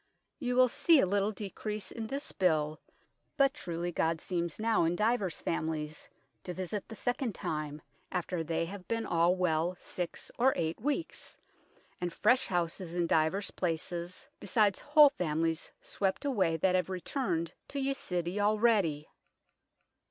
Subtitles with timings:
[0.39, 2.79] You will see a little decrease in this bill,
[3.37, 6.09] but truly God seemes now in divers familys
[6.43, 11.37] to visit the 2nd time, after they have beene all well 6 or 8 weekes;
[12.01, 17.79] and fresh houses in divers places, besides whole familys, swept away that have returned to
[17.79, 19.05] ye City allready."